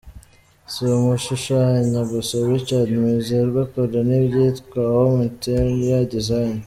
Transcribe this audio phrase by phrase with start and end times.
[0.71, 6.59] Si ugushushanya gusa, Richard Mwizerwa akora n'ibyitwa 'Home Interior Design'.